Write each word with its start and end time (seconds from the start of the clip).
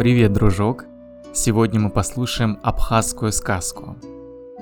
Привет, 0.00 0.32
дружок! 0.32 0.86
Сегодня 1.34 1.78
мы 1.78 1.90
послушаем 1.90 2.58
абхазскую 2.62 3.32
сказку. 3.32 3.96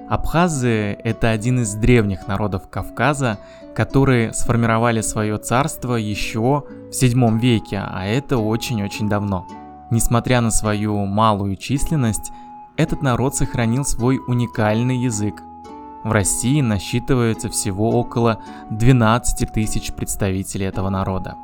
Абхазы– 0.09 0.99
это 1.05 1.31
один 1.31 1.61
из 1.61 1.75
древних 1.75 2.27
народов 2.27 2.69
Кавказа, 2.69 3.39
которые 3.73 4.33
сформировали 4.33 5.01
свое 5.01 5.39
царство 5.39 5.95
еще 5.95 6.65
в 6.91 6.93
7 6.93 7.39
веке, 7.39 7.81
а 7.87 8.05
это 8.05 8.37
очень-очень 8.39 9.09
давно. 9.09 9.47
Несмотря 9.93 10.41
на 10.41 10.51
свою 10.51 11.07
малую 11.07 11.55
численность, 11.55 12.33
этот 12.77 13.03
народ 13.03 13.37
сохранил 13.37 13.85
свой 13.85 14.19
уникальный 14.27 14.97
язык. 14.97 15.41
В 16.03 16.11
России 16.11 16.61
насчитывается 16.63 17.49
всего 17.49 17.91
около 17.91 18.43
12 18.71 19.53
тысяч 19.53 19.93
представителей 19.93 20.67
этого 20.67 20.89
народа. 20.89 21.37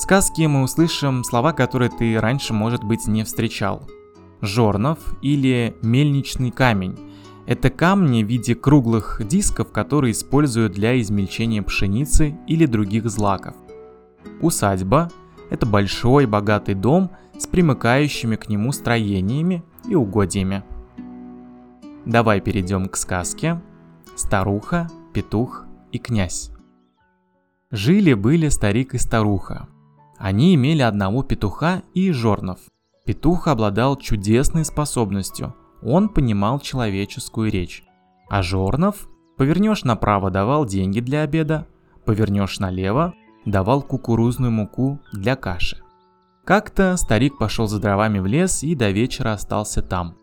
В 0.00 0.02
сказке 0.02 0.48
мы 0.48 0.62
услышим 0.62 1.22
слова, 1.24 1.52
которые 1.52 1.90
ты 1.90 2.18
раньше, 2.18 2.54
может 2.54 2.82
быть, 2.82 3.06
не 3.06 3.22
встречал. 3.22 3.86
Жорнов 4.40 4.98
или 5.20 5.76
мельничный 5.82 6.50
камень– 6.50 6.98
это 7.46 7.68
камни 7.68 8.24
в 8.24 8.26
виде 8.26 8.54
круглых 8.54 9.20
дисков, 9.28 9.72
которые 9.72 10.12
используют 10.12 10.72
для 10.72 10.98
измельчения 10.98 11.62
пшеницы 11.62 12.34
или 12.46 12.64
других 12.64 13.10
злаков. 13.10 13.54
Усадьба– 14.40 15.10
это 15.50 15.66
большой 15.66 16.24
богатый 16.24 16.74
дом 16.74 17.10
с 17.38 17.46
примыкающими 17.46 18.36
к 18.36 18.48
нему 18.48 18.72
строениями 18.72 19.62
и 19.86 19.94
угодьями. 19.94 20.64
Давай 22.06 22.40
перейдем 22.40 22.88
к 22.88 22.96
сказке 22.96 23.60
«Старуха, 24.16 24.88
петух 25.12 25.66
и 25.92 25.98
князь». 25.98 26.52
Жили-были 27.70 28.48
старик 28.48 28.94
и 28.94 28.98
старуха– 28.98 29.68
они 30.20 30.54
имели 30.54 30.82
одного 30.82 31.22
петуха 31.22 31.82
и 31.94 32.12
жорнов. 32.12 32.60
Петух 33.06 33.48
обладал 33.48 33.96
чудесной 33.96 34.66
способностью. 34.66 35.54
Он 35.82 36.10
понимал 36.10 36.60
человеческую 36.60 37.50
речь. 37.50 37.82
А 38.28 38.42
жорнов 38.42 39.08
повернешь 39.38 39.82
направо 39.82 40.30
давал 40.30 40.66
деньги 40.66 41.00
для 41.00 41.22
обеда, 41.22 41.66
повернешь 42.04 42.60
налево 42.60 43.14
давал 43.46 43.80
кукурузную 43.80 44.52
муку 44.52 45.00
для 45.14 45.36
каши. 45.36 45.78
Как-то 46.44 46.98
старик 46.98 47.38
пошел 47.38 47.66
за 47.66 47.80
дровами 47.80 48.18
в 48.18 48.26
лес 48.26 48.62
и 48.62 48.74
до 48.74 48.90
вечера 48.90 49.32
остался 49.32 49.80
там. 49.80 50.16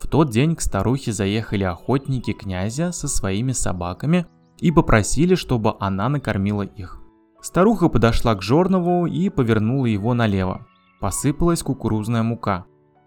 В 0.00 0.08
тот 0.08 0.30
день 0.30 0.56
к 0.56 0.62
старухе 0.62 1.12
заехали 1.12 1.64
охотники 1.64 2.32
князя 2.32 2.90
со 2.90 3.06
своими 3.06 3.52
собаками 3.52 4.26
и 4.60 4.72
попросили, 4.72 5.34
чтобы 5.34 5.74
она 5.78 6.08
накормила 6.08 6.62
их. 6.62 7.01
Старуха 7.42 7.88
подошла 7.88 8.36
к 8.36 8.42
Жорнову 8.42 9.06
и 9.06 9.28
повернула 9.28 9.86
его 9.86 10.14
налево. 10.14 10.64
Посыпалась 11.00 11.62
кукурузная 11.64 12.22
мука. 12.22 12.66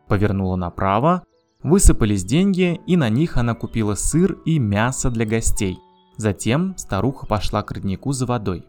Повернула 0.09 0.58
направо, 0.58 1.23
высыпались 1.64 2.25
деньги, 2.25 2.80
и 2.86 2.97
на 2.97 3.09
них 3.09 3.38
она 3.38 3.56
купила 3.56 3.95
сыр 3.95 4.33
и 4.45 4.59
мясо 4.59 5.09
для 5.09 5.25
гостей. 5.25 5.80
Затем 6.17 6.75
старуха 6.78 7.25
пошла 7.25 7.63
к 7.63 7.72
роднику 7.72 8.11
за 8.11 8.25
водой. 8.25 8.66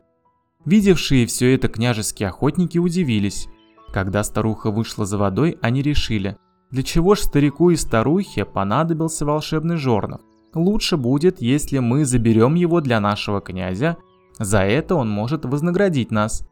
Видевшие 0.64 1.26
все 1.26 1.54
это 1.54 1.68
княжеские 1.68 2.28
охотники 2.28 2.78
удивились. 2.78 3.48
Когда 3.92 4.22
старуха 4.22 4.70
вышла 4.70 5.04
за 5.04 5.18
водой, 5.18 5.58
они 5.62 5.82
решили, 5.82 6.36
для 6.70 6.84
чего 6.84 7.16
ж 7.16 7.20
старику 7.20 7.70
и 7.70 7.76
старухе 7.76 8.44
понадобился 8.44 9.24
волшебный 9.24 9.76
жорнов? 9.76 10.20
Лучше 10.54 10.96
будет, 10.96 11.40
если 11.40 11.80
мы 11.80 12.04
заберем 12.04 12.54
его 12.54 12.80
для 12.80 13.00
нашего 13.00 13.40
князя 13.40 13.96
за 14.38 14.60
это 14.60 14.94
он 14.94 15.08
может 15.08 15.44
вознаградить 15.44 16.10
нас. 16.10 16.46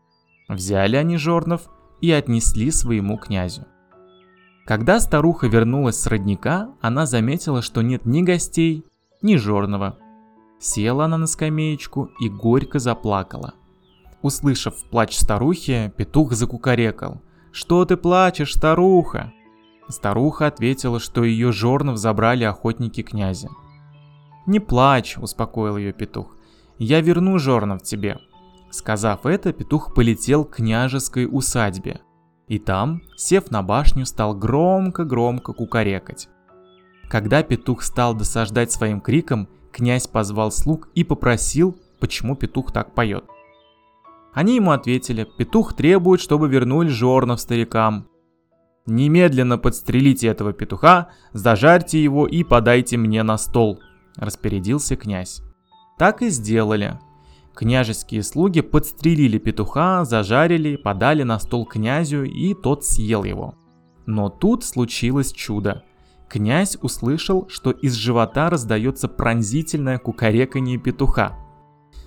Взяли 0.48 0.96
они 0.96 1.16
Жорнов 1.16 1.68
и 2.00 2.10
отнесли 2.10 2.70
своему 2.70 3.18
князю. 3.18 3.66
Когда 4.66 5.00
старуха 5.00 5.46
вернулась 5.46 6.00
с 6.00 6.06
родника, 6.06 6.70
она 6.80 7.04
заметила, 7.04 7.60
что 7.60 7.82
нет 7.82 8.06
ни 8.06 8.22
гостей, 8.22 8.84
ни 9.20 9.36
Жорнова. 9.36 9.98
Села 10.58 11.04
она 11.04 11.18
на 11.18 11.26
скамеечку 11.26 12.10
и 12.20 12.30
горько 12.30 12.78
заплакала. 12.78 13.54
Услышав 14.22 14.74
плач 14.90 15.18
старухи, 15.18 15.92
петух 15.96 16.32
закукарекал. 16.32 17.20
«Что 17.52 17.84
ты 17.84 17.98
плачешь, 17.98 18.54
старуха?» 18.54 19.32
Старуха 19.88 20.46
ответила, 20.46 20.98
что 20.98 21.24
ее 21.24 21.52
Жорнов 21.52 21.98
забрали 21.98 22.44
охотники 22.44 23.02
князя. 23.02 23.50
«Не 24.46 24.60
плачь»,— 24.60 25.18
успокоил 25.20 25.76
ее 25.76 25.92
петух 25.92 26.33
я 26.78 27.00
верну 27.00 27.38
Жорнов 27.38 27.82
тебе». 27.82 28.18
Сказав 28.70 29.24
это, 29.24 29.52
петух 29.52 29.94
полетел 29.94 30.44
к 30.44 30.56
княжеской 30.56 31.28
усадьбе. 31.30 32.00
И 32.48 32.58
там, 32.58 33.02
сев 33.16 33.50
на 33.50 33.62
башню, 33.62 34.04
стал 34.04 34.34
громко-громко 34.34 35.52
кукарекать. 35.52 36.28
Когда 37.08 37.42
петух 37.42 37.82
стал 37.82 38.14
досаждать 38.14 38.72
своим 38.72 39.00
криком, 39.00 39.48
князь 39.70 40.08
позвал 40.08 40.50
слуг 40.50 40.88
и 40.94 41.04
попросил, 41.04 41.78
почему 42.00 42.34
петух 42.34 42.72
так 42.72 42.94
поет. 42.94 43.24
Они 44.32 44.56
ему 44.56 44.72
ответили, 44.72 45.28
петух 45.38 45.74
требует, 45.74 46.20
чтобы 46.20 46.48
вернули 46.48 46.88
Жорнов 46.88 47.40
старикам. 47.40 48.08
«Немедленно 48.86 49.56
подстрелите 49.56 50.26
этого 50.26 50.52
петуха, 50.52 51.10
зажарьте 51.32 52.02
его 52.02 52.26
и 52.26 52.42
подайте 52.42 52.96
мне 52.96 53.22
на 53.22 53.38
стол»,– 53.38 53.80
распорядился 54.16 54.96
князь. 54.96 55.42
Так 55.98 56.22
и 56.22 56.28
сделали. 56.28 56.98
Княжеские 57.54 58.22
слуги 58.22 58.62
подстрелили 58.62 59.38
петуха, 59.38 60.04
зажарили, 60.04 60.76
подали 60.76 61.22
на 61.22 61.38
стол 61.38 61.64
князю, 61.66 62.24
и 62.24 62.52
тот 62.54 62.84
съел 62.84 63.22
его. 63.22 63.54
Но 64.06 64.28
тут 64.28 64.64
случилось 64.64 65.32
чудо. 65.32 65.84
Князь 66.28 66.76
услышал, 66.82 67.46
что 67.48 67.70
из 67.70 67.94
живота 67.94 68.50
раздается 68.50 69.06
пронзительное 69.06 69.98
кукареканье 69.98 70.78
петуха. 70.78 71.38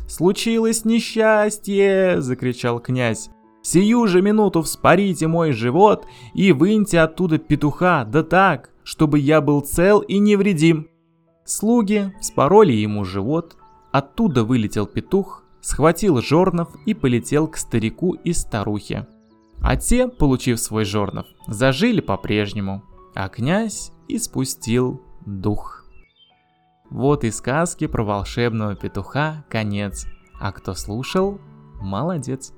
«Случилось 0.07 0.83
несчастье!»– 0.83 2.15
закричал 2.21 2.79
князь. 2.79 3.29
«Сию 3.61 4.07
же 4.07 4.21
минуту 4.21 4.61
вспорите 4.61 5.27
мой 5.27 5.51
живот 5.51 6.05
и 6.33 6.51
выньте 6.51 6.99
оттуда 6.99 7.37
петуха, 7.37 8.05
да 8.05 8.23
так, 8.23 8.69
чтобы 8.83 9.19
я 9.19 9.41
был 9.41 9.61
цел 9.61 9.99
и 9.99 10.17
невредим». 10.17 10.87
Слуги 11.45 12.13
вспороли 12.19 12.73
ему 12.73 13.05
живот, 13.05 13.57
Оттуда 13.97 14.43
вылетел 14.43 14.85
петух, 14.85 15.43
схватил 15.59 16.21
жорнов 16.21 16.69
и 16.85 16.93
полетел 16.93 17.47
к 17.47 17.57
старику 17.57 18.13
и 18.13 18.31
старухе. 18.31 19.07
А 19.59 19.75
те, 19.75 20.07
получив 20.07 20.59
свой 20.59 20.85
жорнов, 20.85 21.25
зажили 21.47 21.99
по-прежнему, 21.99 22.83
а 23.15 23.27
князь 23.27 23.91
испустил 24.07 25.01
дух. 25.25 25.83
Вот 26.91 27.23
и 27.23 27.31
сказки 27.31 27.87
про 27.87 28.03
волшебного 28.03 28.75
петуха 28.75 29.43
конец. 29.49 30.05
А 30.39 30.51
кто 30.51 30.75
слушал, 30.75 31.41
молодец. 31.81 32.53